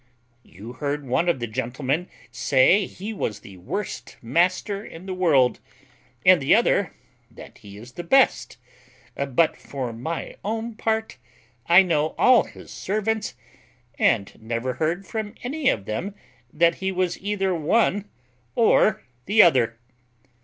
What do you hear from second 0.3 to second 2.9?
You heard one of the gentlemen say